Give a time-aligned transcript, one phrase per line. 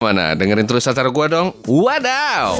[0.00, 0.32] Mana?
[0.32, 1.52] Dengerin terus acara gua dong.
[1.68, 2.56] Wadaw.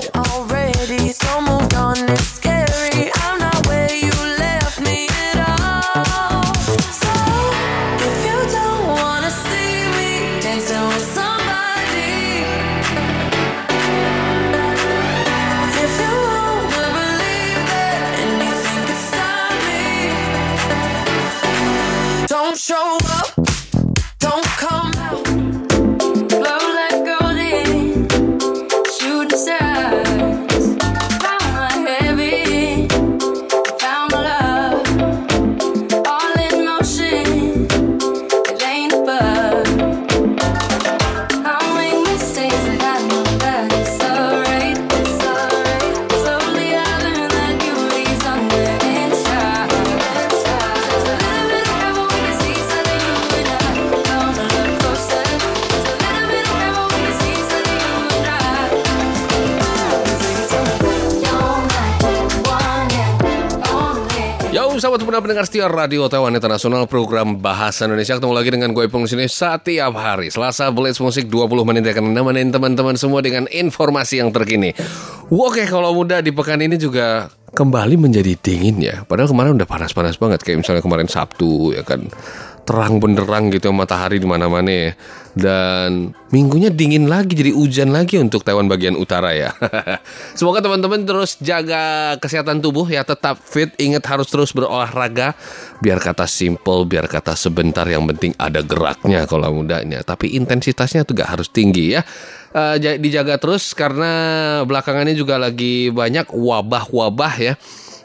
[65.11, 68.86] Yo, sahabat pendengar pendengar setia Radio Taiwan Internasional program Bahasa Indonesia ketemu lagi dengan gue
[68.86, 74.22] Ipung sini setiap hari Selasa Blitz Musik 20 menit akan nemenin teman-teman semua dengan informasi
[74.22, 74.70] yang terkini.
[75.27, 79.02] Oke, kalau muda di pekan ini juga kembali menjadi dingin ya.
[79.02, 82.06] Padahal kemarin udah panas-panas banget kayak misalnya kemarin Sabtu ya kan
[82.64, 84.92] terang benderang gitu matahari di mana-mana ya.
[85.30, 89.55] Dan minggunya dingin lagi jadi hujan lagi untuk Taiwan bagian utara ya.
[90.39, 95.39] Semoga teman-teman terus jaga kesehatan tubuh ya tetap fit, ingat harus terus berolahraga.
[95.78, 100.02] Biar kata simple, biar kata sebentar yang penting ada geraknya kalau mudanya.
[100.02, 102.02] Tapi intensitasnya tuh gak harus tinggi ya.
[102.55, 104.11] Ja- dijaga terus karena
[104.67, 107.55] belakangan ini juga lagi banyak wabah-wabah ya.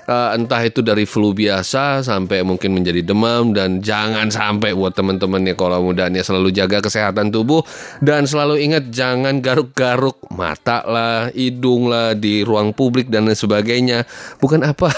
[0.05, 5.41] Eh, entah itu dari flu biasa sampai mungkin menjadi demam dan jangan sampai buat teman-teman
[5.49, 7.65] ya kalau mudanya selalu jaga kesehatan tubuh
[8.05, 14.05] dan selalu ingat jangan garuk-garuk mata lah, hidung lah di ruang publik dan lain sebagainya.
[14.37, 14.93] Bukan apa?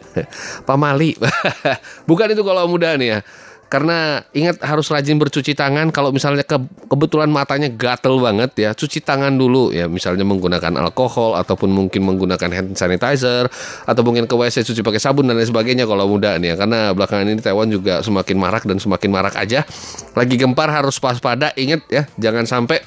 [0.68, 1.12] Pamali.
[2.08, 3.20] Bukan itu kalau muda nih ya.
[3.68, 9.04] Karena ingat harus rajin bercuci tangan kalau misalnya ke- kebetulan matanya gatel banget ya, cuci
[9.04, 13.44] tangan dulu ya, misalnya menggunakan alkohol ataupun mungkin menggunakan hand sanitizer
[13.84, 16.64] atau mungkin ke WC cuci pakai sabun dan lain sebagainya kalau muda nih ya.
[16.64, 19.68] Karena belakangan ini Taiwan juga semakin marak dan semakin marak aja.
[20.16, 22.80] Lagi gempar harus waspada, ingat ya, jangan sampai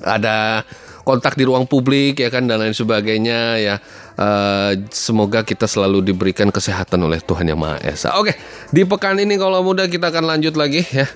[0.00, 0.64] ada
[1.08, 3.80] kontak di ruang publik ya kan dan lain sebagainya ya
[4.18, 8.18] Eh, semoga kita selalu diberikan kesehatan oleh Tuhan yang Maha Esa.
[8.18, 8.34] Oke,
[8.74, 11.06] di pekan ini kalau muda kita akan lanjut lagi ya.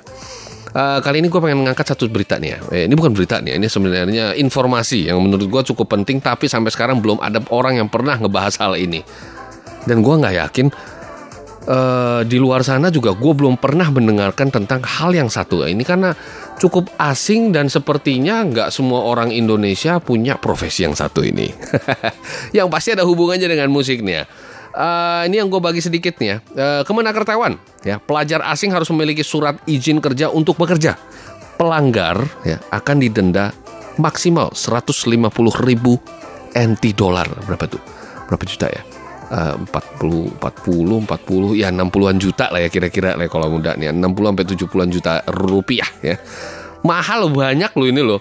[0.73, 2.59] Eh, kali ini gue pengen mengangkat satu berita nih ya.
[2.71, 6.71] Eh, ini bukan berita nih, ini sebenarnya informasi yang menurut gue cukup penting, tapi sampai
[6.71, 9.03] sekarang belum ada orang yang pernah ngebahas hal ini.
[9.83, 10.71] Dan gue nggak yakin
[11.67, 16.15] eh, di luar sana juga gue belum pernah mendengarkan tentang hal yang satu ini karena
[16.59, 21.51] cukup asing dan sepertinya nggak semua orang Indonesia punya profesi yang satu ini.
[22.57, 24.25] yang pasti ada hubungannya dengan musik nih ya.
[24.73, 26.37] Eh, ini yang gue bagi sedikit nih ya.
[26.57, 30.97] Eh, Kemenaker Taiwan ya pelajar asing harus memiliki surat izin kerja untuk bekerja.
[31.61, 33.53] Pelanggar ya akan didenda
[34.01, 35.13] maksimal 150
[35.63, 36.01] ribu
[36.53, 37.83] NT dolar berapa tuh?
[38.29, 38.92] Berapa juta ya?
[39.33, 44.29] Eh, 40 40 40 ya 60-an juta lah ya kira-kira lah kalau muda nih 60
[44.29, 46.21] sampai 70-an juta rupiah ya.
[46.85, 48.21] Mahal banyak loh ini loh.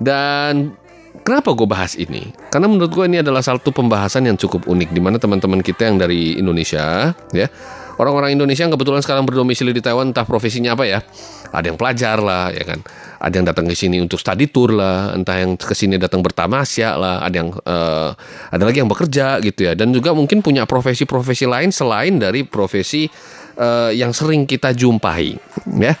[0.00, 0.72] Dan
[1.20, 2.32] kenapa gue bahas ini?
[2.48, 6.00] Karena menurut gue ini adalah satu pembahasan yang cukup unik di mana teman-teman kita yang
[6.00, 7.52] dari Indonesia ya.
[7.98, 11.02] Orang-orang Indonesia yang kebetulan sekarang berdomisili di Taiwan entah profesinya apa ya.
[11.50, 12.78] Ada yang pelajar lah ya kan.
[13.18, 16.94] Ada yang datang ke sini untuk study tour lah, entah yang ke sini datang bertamasya
[16.94, 18.10] lah, ada yang eh,
[18.54, 19.72] ada lagi yang bekerja gitu ya.
[19.74, 23.10] Dan juga mungkin punya profesi-profesi lain selain dari profesi
[23.58, 25.34] eh, yang sering kita jumpai
[25.82, 25.98] ya.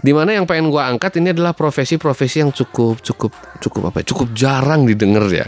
[0.00, 4.00] Di mana yang pengen gua angkat ini adalah profesi-profesi yang cukup cukup cukup apa?
[4.00, 5.44] ya, Cukup jarang didengar ya.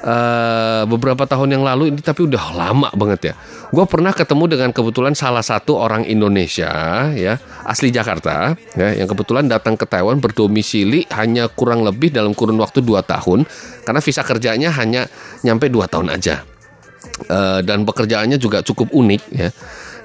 [0.00, 3.34] Eh, beberapa tahun yang lalu ini tapi udah lama banget ya.
[3.68, 6.72] Gua pernah ketemu dengan kebetulan salah satu orang Indonesia
[7.12, 7.36] ya
[7.68, 12.80] asli Jakarta ya yang kebetulan datang ke Taiwan berdomisili hanya kurang lebih dalam kurun waktu
[12.80, 13.44] 2 tahun
[13.84, 15.04] karena visa kerjanya hanya
[15.44, 16.48] nyampe 2 tahun aja.
[17.28, 19.52] Eh, dan pekerjaannya juga cukup unik ya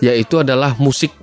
[0.04, 1.16] yaitu adalah musik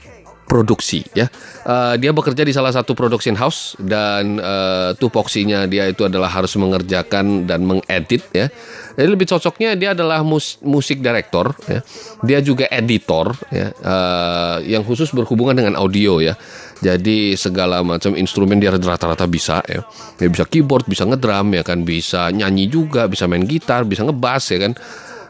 [0.53, 1.33] produksi ya.
[1.65, 6.53] Eh, dia bekerja di salah satu production house dan eh, tupoksinya dia itu adalah harus
[6.61, 8.53] mengerjakan dan mengedit ya.
[8.93, 11.81] Jadi lebih cocoknya dia adalah mus- musik director ya.
[12.21, 13.73] Dia juga editor ya.
[13.73, 16.37] Eh, yang khusus berhubungan dengan audio ya.
[16.85, 19.81] Jadi segala macam instrumen dia rata-rata bisa ya.
[20.21, 21.81] Dia bisa keyboard bisa ngedrum ya kan.
[21.81, 24.77] Bisa nyanyi juga bisa main gitar bisa ngebass ya kan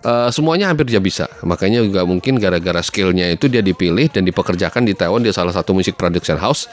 [0.02, 1.31] Eh, semuanya hampir dia bisa.
[1.46, 5.70] Makanya juga mungkin gara-gara skillnya itu dia dipilih dan dipekerjakan di Taiwan di salah satu
[5.70, 6.66] musik production house.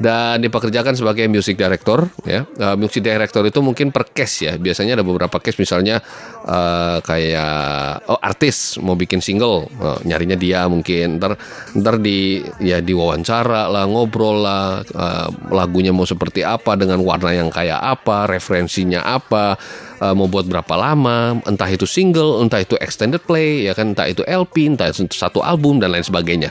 [0.00, 2.48] Dan dipekerjakan sebagai music director ya.
[2.56, 4.52] Uh, music director itu mungkin per case ya.
[4.56, 6.00] Biasanya ada beberapa case misalnya
[6.48, 11.36] uh, kayak oh artis mau bikin single, uh, nyarinya dia mungkin ntar
[11.76, 17.52] ntar di ya diwawancara lah, ngobrol lah, uh, lagunya mau seperti apa dengan warna yang
[17.52, 19.60] kayak apa, referensinya apa,
[20.00, 24.08] uh, mau buat berapa lama, entah itu single, entah itu extended play, ya kan, entah
[24.08, 26.50] itu LP, entah itu satu album dan lain sebagainya.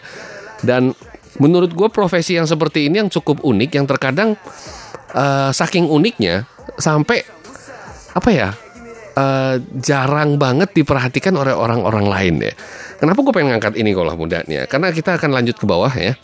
[0.60, 0.92] Dan
[1.38, 4.34] menurut gue profesi yang seperti ini yang cukup unik, yang terkadang
[5.14, 6.50] uh, saking uniknya
[6.82, 7.22] sampai
[8.18, 8.50] apa ya
[9.14, 12.54] uh, jarang banget diperhatikan oleh orang-orang lain ya.
[13.00, 14.68] Kenapa gue pengen ngangkat ini kalau mudanya?
[14.68, 16.18] Karena kita akan lanjut ke bawah ya.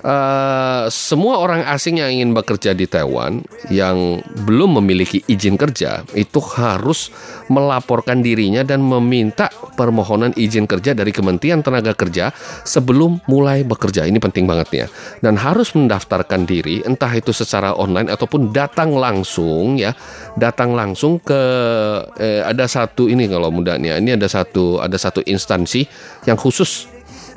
[0.00, 6.40] Uh, semua orang asing yang ingin bekerja di Taiwan yang belum memiliki izin kerja itu
[6.56, 7.12] harus
[7.52, 12.32] melaporkan dirinya dan meminta permohonan izin kerja dari Kementerian Tenaga Kerja
[12.64, 14.08] sebelum mulai bekerja.
[14.08, 14.86] Ini penting banget ya.
[15.20, 19.92] Dan harus mendaftarkan diri entah itu secara online ataupun datang langsung ya.
[20.40, 21.40] Datang langsung ke
[22.16, 24.00] eh, ada satu ini kalau mudahnya.
[24.00, 25.84] Ini ada satu ada satu instansi
[26.24, 26.88] yang khusus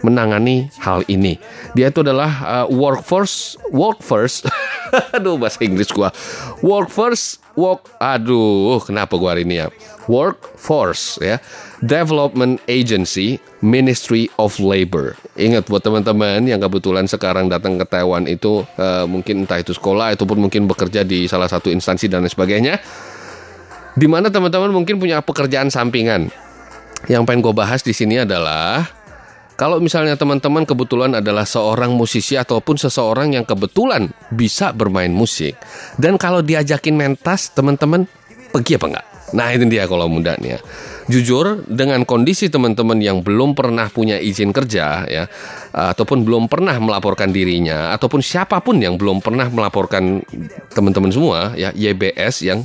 [0.04, 1.40] menangani hal ini.
[1.74, 4.44] Dia itu adalah uh, workforce workforce
[5.16, 6.12] aduh bahasa Inggris gua.
[6.60, 9.68] Workforce work aduh kenapa gua hari ini ya?
[10.12, 11.40] Workforce ya.
[11.80, 15.16] Development Agency Ministry of Labor.
[15.40, 20.16] Ingat buat teman-teman yang kebetulan sekarang datang ke Taiwan itu uh, mungkin entah itu sekolah
[20.16, 22.80] ataupun mungkin bekerja di salah satu instansi dan lain sebagainya.
[23.94, 26.28] Di mana teman-teman mungkin punya pekerjaan sampingan.
[27.12, 29.03] Yang pengen gue bahas di sini adalah
[29.64, 35.56] kalau misalnya teman-teman kebetulan adalah seorang musisi ataupun seseorang yang kebetulan bisa bermain musik
[35.96, 38.04] dan kalau diajakin mentas teman-teman
[38.52, 39.08] pergi apa enggak?
[39.32, 40.60] Nah itu dia kalau muda nih ya.
[41.12, 45.24] Jujur dengan kondisi teman-teman yang belum pernah punya izin kerja ya
[45.76, 50.24] ataupun belum pernah melaporkan dirinya ataupun siapa pun yang belum pernah melaporkan
[50.72, 52.64] teman-teman semua ya YBS yang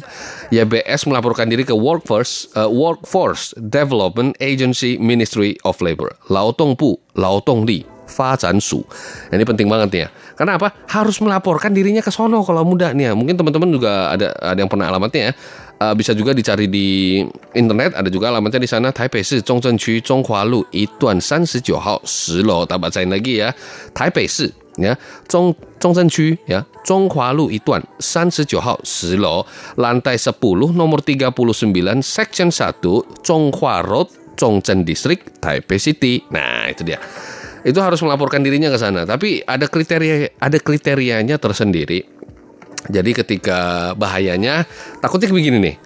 [0.55, 7.67] YBS melaporkan diri ke Workforce uh, Workforce Development Agency Ministry of Labor Laotong Pu Laotong
[7.67, 8.81] Li Fajan Su.
[9.29, 10.07] Nah, ini penting banget ya.
[10.35, 10.73] Karena apa?
[10.89, 13.13] Harus melaporkan dirinya ke sono kalau muda nih ya.
[13.13, 15.33] Mungkin teman-teman juga ada ada yang pernah alamatnya ya.
[15.84, 17.20] Uh, bisa juga dicari di
[17.58, 22.80] internet ada juga alamatnya di sana Taipei Shi Zhongzhen Qu Zhonghua Lu Iduan 39号10楼 tak
[22.80, 23.52] bacain lagi ya
[23.92, 24.48] Taipei Shi
[24.80, 24.96] ya
[25.28, 25.52] Zhong
[25.84, 29.44] Zhongzhen Qu ya Zhonghua Lu Iduan 39号10楼
[29.76, 30.40] lantai 10
[30.72, 31.36] nomor 39
[32.00, 34.08] section 1 Zhonghua Road
[34.40, 37.02] Zhongzhen District Taipei City nah itu dia
[37.64, 42.17] itu harus melaporkan dirinya ke sana tapi ada kriteria ada kriterianya tersendiri
[42.87, 44.63] jadi ketika bahayanya
[45.03, 45.77] takutnya begini nih.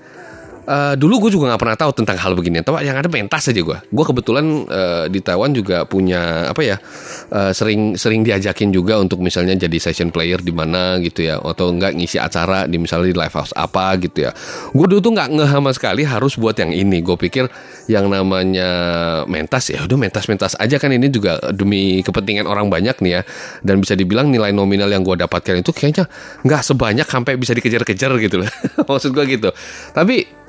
[0.62, 2.62] Uh, dulu gue juga nggak pernah tahu tentang hal begini.
[2.62, 3.78] Tahu yang ada mentas aja gue.
[3.90, 6.76] Gue kebetulan uh, di Taiwan juga punya apa ya
[7.34, 11.74] uh, sering sering diajakin juga untuk misalnya jadi session player di mana gitu ya, atau
[11.74, 14.30] enggak ngisi acara di misalnya di live house apa gitu ya.
[14.70, 17.02] Gue dulu tuh nggak ngeh sama sekali harus buat yang ini.
[17.02, 17.50] Gue pikir
[17.90, 18.70] yang namanya
[19.26, 23.20] mentas ya udah mentas-mentas aja kan ini juga demi kepentingan orang banyak nih ya.
[23.66, 26.06] Dan bisa dibilang nilai nominal yang gue dapatkan itu kayaknya
[26.46, 28.50] nggak sebanyak sampai bisa dikejar-kejar gitu loh.
[28.88, 29.50] Maksud gue gitu.
[29.90, 30.41] Tapi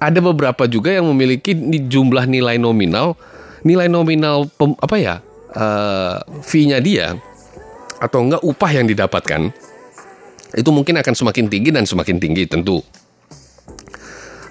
[0.00, 1.52] ada beberapa juga yang memiliki
[1.86, 3.14] jumlah nilai nominal,
[3.62, 5.14] nilai nominal pem, apa ya
[5.52, 7.20] uh, fee-nya dia
[8.00, 9.52] atau enggak upah yang didapatkan
[10.56, 12.82] itu mungkin akan semakin tinggi dan semakin tinggi tentu.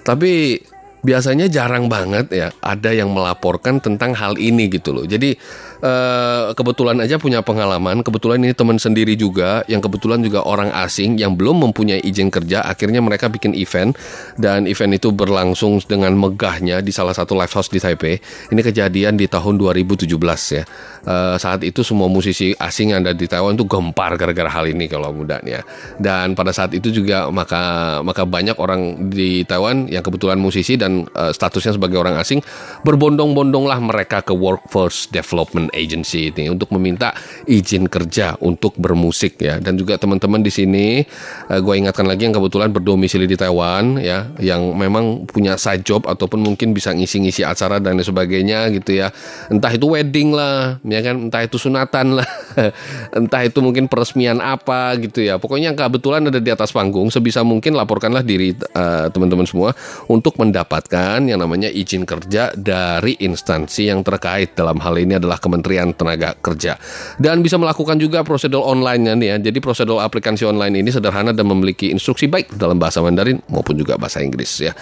[0.00, 0.56] Tapi
[1.00, 5.04] biasanya jarang banget ya ada yang melaporkan tentang hal ini gitu loh.
[5.04, 5.36] Jadi
[5.80, 11.16] eh, kebetulan aja punya pengalaman, kebetulan ini teman sendiri juga yang kebetulan juga orang asing
[11.16, 13.96] yang belum mempunyai izin kerja, akhirnya mereka bikin event
[14.36, 18.20] dan event itu berlangsung dengan megahnya di salah satu live house di Taipei.
[18.52, 20.06] Ini kejadian di tahun 2017
[20.52, 20.64] ya.
[21.00, 24.84] Eh, saat itu semua musisi asing yang ada di Taiwan itu gempar gara-gara hal ini
[24.84, 25.64] kalau mudanya.
[25.96, 31.08] Dan pada saat itu juga maka maka banyak orang di Taiwan yang kebetulan musisi dan
[31.16, 32.44] uh, statusnya sebagai orang asing
[32.84, 37.14] berbondong-bondonglah mereka ke Workforce Development Agency ini untuk meminta
[37.48, 39.62] izin kerja untuk bermusik ya.
[39.62, 41.00] Dan juga teman-teman di sini
[41.48, 46.04] uh, gue ingatkan lagi yang kebetulan berdomisili di Taiwan ya, yang memang punya side job
[46.04, 49.08] ataupun mungkin bisa ngisi-ngisi acara dan lain sebagainya gitu ya.
[49.48, 52.28] Entah itu wedding lah, ya kan entah itu sunatan lah
[53.20, 57.76] entah itu mungkin peresmian apa gitu ya pokoknya kebetulan ada di atas panggung sebisa mungkin
[57.76, 59.70] laporkanlah diri uh, teman-teman semua
[60.10, 65.59] untuk mendapatkan yang namanya izin kerja dari instansi yang terkait dalam hal ini adalah Kementerian
[65.94, 66.76] Tenaga Kerja.
[67.16, 69.36] Dan bisa melakukan juga prosedur online nih ya.
[69.38, 74.00] Jadi prosedur aplikasi online ini sederhana dan memiliki instruksi baik dalam bahasa Mandarin maupun juga
[74.00, 74.72] bahasa Inggris ya.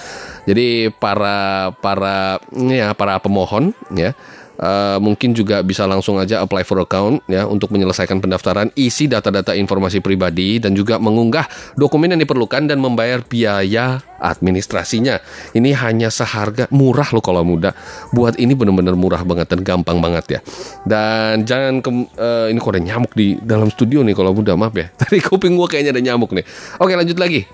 [0.48, 4.16] Jadi para para ya para pemohon ya
[4.58, 9.54] Uh, mungkin juga bisa langsung aja apply for account ya untuk menyelesaikan pendaftaran, isi data-data
[9.54, 11.46] informasi pribadi dan juga mengunggah
[11.78, 15.22] dokumen yang diperlukan dan membayar biaya administrasinya.
[15.54, 17.70] Ini hanya seharga murah loh kalau muda.
[18.10, 20.40] Buat ini benar-benar murah banget dan gampang banget ya.
[20.82, 24.74] Dan jangan ke, uh, ini kok ada nyamuk di dalam studio nih kalau muda maaf
[24.74, 24.90] ya.
[25.00, 26.42] Tadi kuping gua kayaknya ada nyamuk nih.
[26.82, 27.46] Oke lanjut lagi.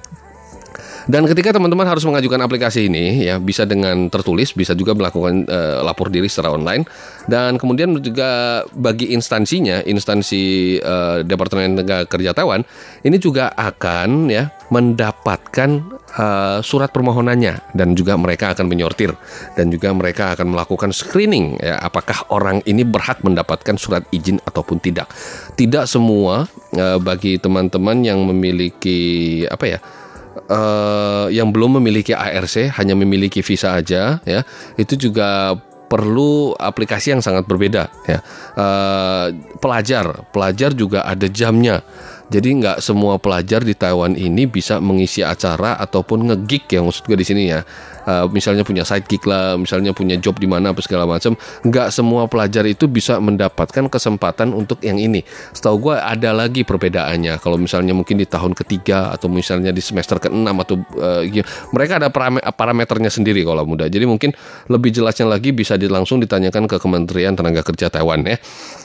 [1.05, 5.85] Dan ketika teman-teman harus mengajukan aplikasi ini ya bisa dengan tertulis, bisa juga melakukan uh,
[5.85, 6.89] lapor diri secara online.
[7.29, 12.65] Dan kemudian juga bagi instansinya, instansi uh, Departemen Tenaga Kerja Taiwan
[13.05, 15.71] ini juga akan ya mendapatkan
[16.17, 17.77] uh, surat permohonannya.
[17.77, 19.13] Dan juga mereka akan menyortir.
[19.61, 24.81] Dan juga mereka akan melakukan screening ya apakah orang ini berhak mendapatkan surat izin ataupun
[24.81, 25.13] tidak.
[25.53, 26.49] Tidak semua
[26.81, 29.81] uh, bagi teman-teman yang memiliki apa ya
[30.49, 34.41] uh, yang belum memiliki ARC hanya memiliki visa aja ya
[34.77, 38.19] itu juga perlu aplikasi yang sangat berbeda ya.
[38.59, 39.31] Uh,
[39.63, 41.85] pelajar pelajar juga ada jamnya
[42.33, 47.19] jadi nggak semua pelajar di Taiwan ini bisa mengisi acara ataupun ngegig yang maksud gue
[47.21, 47.61] di sini ya
[48.07, 52.29] uh, misalnya punya sidekick lah, misalnya punya job di mana apa segala macam, nggak semua
[52.29, 55.25] pelajar itu bisa mendapatkan kesempatan untuk yang ini.
[55.53, 57.41] Setahu gue ada lagi perbedaannya.
[57.41, 61.23] Kalau misalnya mungkin di tahun ketiga atau misalnya di semester ke-6 atau uh,
[61.73, 62.09] mereka ada
[62.53, 63.89] parameternya sendiri kalau muda.
[63.89, 64.31] Jadi mungkin
[64.69, 68.37] lebih jelasnya lagi bisa langsung ditanyakan ke Kementerian Tenaga Kerja Taiwan ya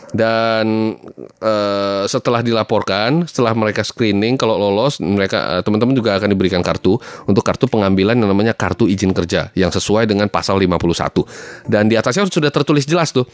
[0.10, 0.98] dan
[1.42, 6.98] uh, setelah dilaporkan, setelah mereka screening kalau lolos, mereka teman-teman juga akan diberikan kartu
[7.30, 11.70] untuk kartu pengambilan yang namanya kartu izin kerja yang sesuai dengan pasal 51.
[11.70, 13.30] Dan di atasnya sudah tertulis jelas tuh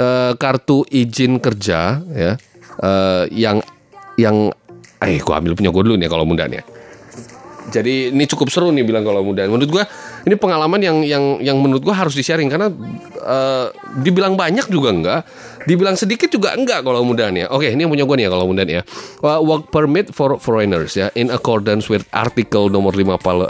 [0.00, 2.32] uh, kartu izin kerja ya
[2.80, 3.60] uh, yang
[4.16, 4.48] yang
[5.04, 6.64] eh gua ambil punya gue dulu nih kalau muda nih.
[7.68, 9.44] Jadi ini cukup seru nih bilang kalau muda.
[9.44, 9.84] Menurut gua
[10.24, 12.72] ini pengalaman yang yang yang menurut gua harus di-sharing karena
[13.24, 13.68] uh,
[14.00, 15.20] dibilang banyak juga enggak
[15.64, 17.46] Dibilang sedikit juga enggak kalau mudahan ya.
[17.48, 18.82] Oke, ini yang punya gue nih ya kalau mudahan ya.
[19.24, 23.48] Work permit for foreigners ya in accordance with artikel nomor 51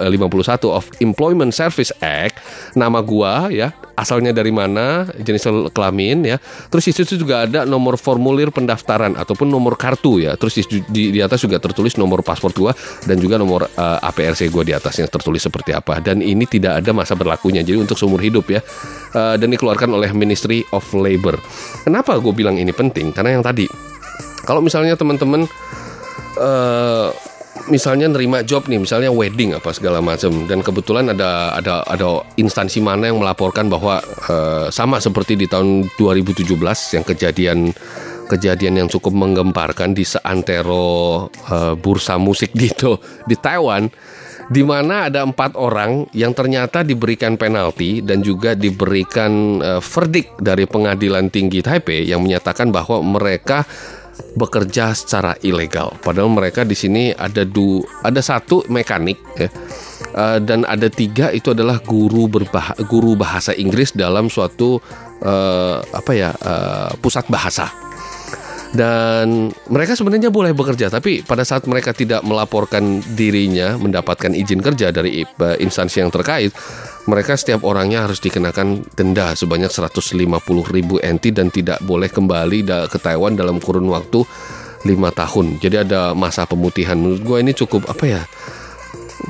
[0.70, 2.38] of Employment Service Act.
[2.78, 5.42] Nama gua ya, asalnya dari mana, jenis
[5.74, 6.36] kelamin ya.
[6.70, 10.38] Terus di juga ada nomor formulir pendaftaran ataupun nomor kartu ya.
[10.38, 12.70] Terus di, di, di atas juga tertulis nomor paspor gua
[13.10, 15.98] dan juga nomor uh, eh, APRC gua di atasnya tertulis seperti apa.
[15.98, 17.60] Dan ini tidak ada masa berlakunya.
[17.60, 18.60] Jadi untuk seumur hidup ya.
[19.14, 21.36] Uh, dan dikeluarkan oleh Ministry of Labor.
[21.84, 23.12] Kenapa gue bilang ini penting?
[23.12, 23.68] Karena yang tadi,
[24.42, 25.46] kalau misalnya teman-teman
[26.40, 27.08] uh,
[27.70, 32.82] misalnya nerima job nih, misalnya wedding apa segala macam, dan kebetulan ada ada ada instansi
[32.82, 36.44] mana yang melaporkan bahwa uh, sama seperti di tahun 2017
[36.96, 37.58] yang kejadian
[38.24, 42.96] kejadian yang cukup menggemparkan di seantero uh, bursa musik di itu
[43.28, 43.88] di Taiwan
[44.52, 50.68] di mana ada empat orang yang ternyata diberikan penalti dan juga diberikan uh, verdict dari
[50.68, 53.64] pengadilan tinggi Taipei yang menyatakan bahwa mereka
[54.38, 55.94] bekerja secara ilegal.
[55.98, 59.48] Padahal mereka di sini ada du ada satu mekanik ya.
[60.14, 64.78] Uh, dan ada tiga itu adalah guru berbah guru bahasa Inggris dalam suatu
[65.26, 67.66] uh, apa ya uh, pusat bahasa
[68.74, 74.90] dan mereka sebenarnya boleh bekerja tapi pada saat mereka tidak melaporkan dirinya mendapatkan izin kerja
[74.90, 76.50] dari eh, instansi yang terkait
[77.04, 80.24] mereka setiap orangnya harus dikenakan denda sebanyak 150
[80.72, 84.24] ribu NT dan tidak boleh kembali ke Taiwan dalam kurun waktu
[84.88, 85.60] lima tahun.
[85.60, 86.96] Jadi ada masa pemutihan.
[86.96, 88.22] Menurut gue ini cukup apa ya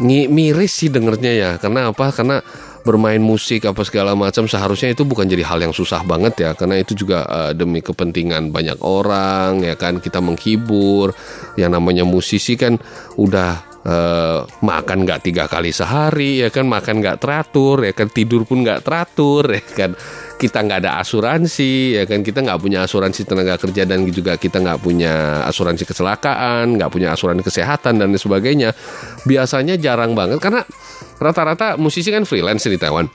[0.03, 1.51] miris sih dengernya ya.
[1.59, 2.11] Karena apa?
[2.11, 2.43] Karena
[2.85, 6.51] bermain musik apa segala macam seharusnya itu bukan jadi hal yang susah banget ya.
[6.53, 11.17] Karena itu juga uh, demi kepentingan banyak orang ya kan kita menghibur.
[11.57, 12.79] Yang namanya musisi kan
[13.19, 18.49] udah Uh, makan nggak tiga kali sehari ya kan makan nggak teratur ya kan tidur
[18.49, 19.93] pun nggak teratur ya kan
[20.35, 22.21] kita nggak ada asuransi ya kan?
[22.21, 27.15] Kita nggak punya asuransi tenaga kerja dan juga kita nggak punya asuransi kecelakaan nggak punya
[27.15, 28.75] asuransi kesehatan dan sebagainya.
[29.25, 30.67] Biasanya jarang banget karena
[31.23, 33.07] rata-rata musisi kan freelance di Taiwan.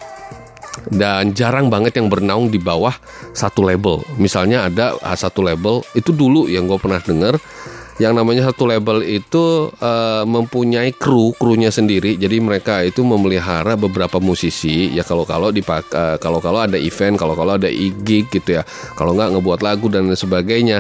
[0.90, 2.96] Dan jarang banget yang bernaung di bawah
[3.36, 4.00] satu label.
[4.16, 7.36] Misalnya ada ah, satu label itu dulu yang gue pernah dengar
[8.00, 12.16] yang namanya satu label itu uh, mempunyai kru krunya sendiri.
[12.16, 14.88] Jadi mereka itu memelihara beberapa musisi.
[14.96, 18.64] Ya kalau kalau di uh, kalau kalau ada event kalau kalau ada gig gitu ya.
[18.96, 20.80] Kalau nggak ngebuat lagu dan sebagainya.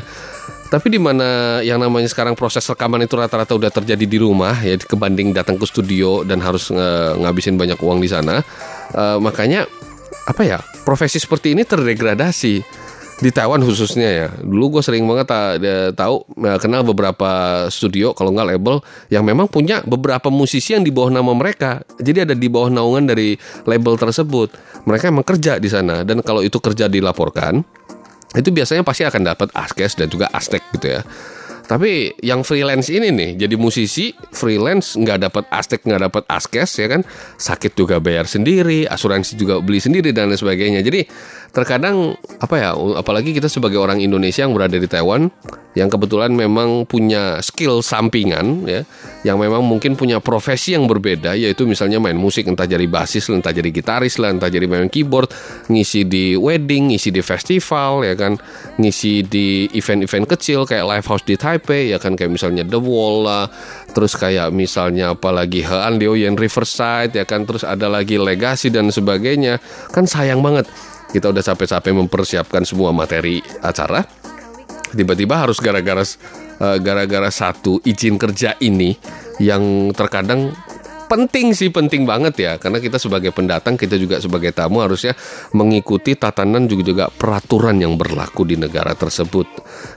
[0.70, 4.78] Tapi di mana yang namanya sekarang proses rekaman itu rata-rata udah terjadi di rumah ya
[4.78, 6.70] kebanding datang ke studio dan harus
[7.18, 8.46] ngabisin banyak uang di sana,
[8.94, 9.66] uh, makanya
[10.30, 12.79] apa ya profesi seperti ini terdegradasi
[13.20, 14.28] di Taiwan khususnya ya.
[14.32, 15.60] Dulu gue sering banget ta-
[15.96, 18.80] tahu eh, kenal beberapa studio kalau nggak label
[19.12, 21.84] yang memang punya beberapa musisi yang di bawah nama mereka.
[22.00, 23.36] Jadi ada di bawah naungan dari
[23.68, 24.56] label tersebut.
[24.88, 27.62] Mereka emang kerja di sana dan kalau itu kerja dilaporkan
[28.38, 31.02] itu biasanya pasti akan dapat askes dan juga astek gitu ya.
[31.70, 36.90] Tapi yang freelance ini nih, jadi musisi freelance nggak dapat astek nggak dapat askes ya
[36.90, 37.06] kan,
[37.38, 40.82] sakit juga bayar sendiri, asuransi juga beli sendiri dan lain sebagainya.
[40.82, 41.06] Jadi
[41.54, 45.30] terkadang apa ya, apalagi kita sebagai orang Indonesia yang berada di Taiwan,
[45.78, 48.82] yang kebetulan memang punya skill sampingan ya,
[49.22, 53.54] yang memang mungkin punya profesi yang berbeda, yaitu misalnya main musik entah jadi basis, entah
[53.54, 55.30] jadi gitaris lah, entah jadi main keyboard,
[55.70, 58.42] ngisi di wedding, ngisi di festival ya kan,
[58.82, 63.28] ngisi di event-event kecil kayak live house di Taipei ya kan kayak misalnya The Wall
[63.28, 63.46] lah,
[63.92, 68.94] terus kayak misalnya apalagi Hean Liu Yen Riverside ya kan, terus ada lagi Legacy dan
[68.94, 69.60] sebagainya,
[69.92, 70.70] kan sayang banget
[71.10, 74.06] kita udah capek-capek mempersiapkan semua materi acara,
[74.94, 76.06] tiba-tiba harus gara-gara
[76.62, 78.94] eh, gara-gara satu izin kerja ini
[79.42, 80.54] yang terkadang
[81.10, 82.54] penting sih penting banget ya.
[82.62, 85.18] Karena kita sebagai pendatang kita juga sebagai tamu harusnya
[85.58, 89.50] mengikuti tatanan juga juga peraturan yang berlaku di negara tersebut.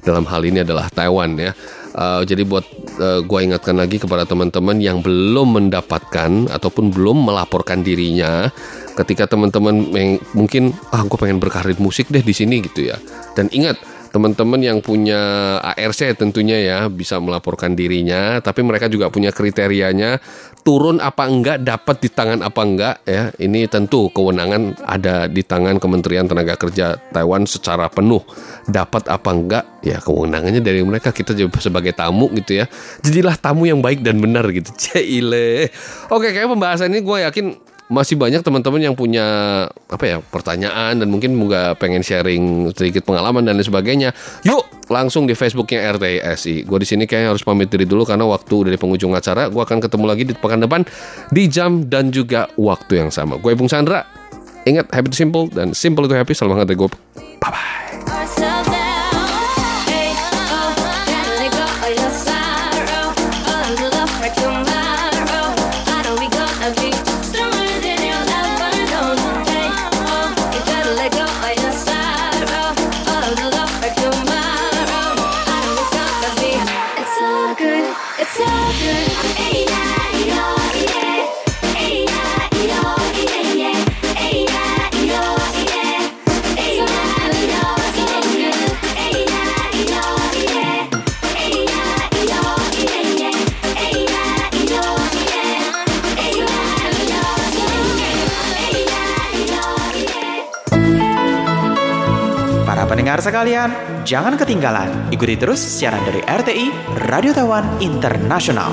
[0.03, 1.53] Dalam hal ini adalah Taiwan ya.
[1.93, 2.65] Uh, jadi buat
[3.05, 8.49] uh, gue ingatkan lagi kepada teman-teman yang belum mendapatkan ataupun belum melaporkan dirinya
[8.97, 9.93] ketika teman-teman
[10.33, 12.97] mungkin ah gue pengen berkarir musik deh di sini gitu ya.
[13.37, 13.77] Dan ingat
[14.13, 20.21] teman-teman yang punya ARC tentunya ya bisa melaporkan dirinya tapi mereka juga punya kriterianya
[20.63, 23.35] turun apa enggak dapat di tangan apa enggak ya.
[23.35, 28.23] Ini tentu kewenangan ada di tangan Kementerian Tenaga Kerja Taiwan secara penuh.
[28.71, 31.11] Dapat apa enggak ya kewenangannya dari mereka.
[31.11, 32.71] Kita sebagai tamu gitu ya.
[33.03, 34.71] Jadilah tamu yang baik dan benar gitu.
[34.83, 35.69] Cile
[36.09, 37.47] oke kayak pembahasan ini gue yakin
[37.93, 39.25] masih banyak teman-teman yang punya
[39.69, 44.17] apa ya pertanyaan dan mungkin juga pengen sharing sedikit pengalaman dan lain sebagainya.
[44.49, 46.65] Yuk langsung di Facebooknya RTSI.
[46.65, 49.53] Gue di sini kayaknya harus pamit diri dulu karena waktu dari pengunjung acara.
[49.53, 50.89] Gue akan ketemu lagi di pekan depan
[51.29, 53.37] di jam dan juga waktu yang sama.
[53.37, 54.09] Gue Bung Sandra.
[54.65, 56.33] Ingat happy to simple dan simple itu happy.
[56.33, 56.89] Salam hangat gue.
[57.43, 57.82] Bye bye.
[103.13, 103.71] Pendengar sekalian,
[104.09, 104.89] jangan ketinggalan.
[105.13, 108.73] Ikuti terus siaran dari RTI Radio Taiwan Internasional.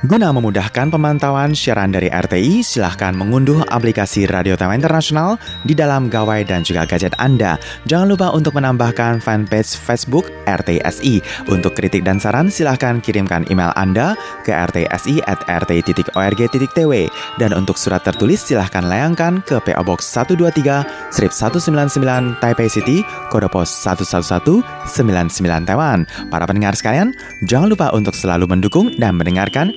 [0.00, 5.36] Guna memudahkan pemantauan siaran dari RTI, silahkan mengunduh aplikasi Radio Taiwan Internasional
[5.68, 7.60] di dalam gawai dan juga gadget Anda.
[7.84, 11.20] Jangan lupa untuk menambahkan fanpage Facebook RTSI.
[11.52, 16.92] Untuk kritik dan saran, silahkan kirimkan email Anda ke rtsi@rti.org.tw.
[17.36, 23.52] Dan untuk surat tertulis, silahkan layangkan ke PO Box 123, strip 199, Taipei City, kode
[23.52, 26.08] pos 11199 Taiwan.
[26.32, 27.12] Para pendengar sekalian,
[27.44, 29.76] jangan lupa untuk selalu mendukung dan mendengarkan